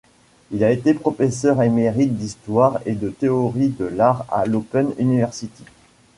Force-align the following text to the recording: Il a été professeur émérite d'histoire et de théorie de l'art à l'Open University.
Il 0.49 0.63
a 0.63 0.71
été 0.71 0.95
professeur 0.95 1.61
émérite 1.61 2.15
d'histoire 2.17 2.79
et 2.87 2.93
de 2.95 3.11
théorie 3.11 3.69
de 3.69 3.85
l'art 3.85 4.25
à 4.31 4.47
l'Open 4.47 4.89
University. 4.97 5.63